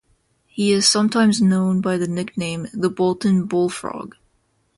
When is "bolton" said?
2.89-3.45